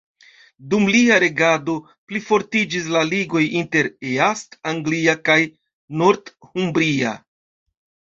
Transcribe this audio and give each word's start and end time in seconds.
Dum 0.69 0.85
lia 0.93 1.17
regado 1.23 1.73
plifortiĝis 2.11 2.87
la 2.95 3.03
ligoj 3.09 3.41
inter 3.59 3.89
East 4.13 4.57
Anglia 4.71 5.15
kaj 5.29 5.37
Northumbria. 6.03 7.13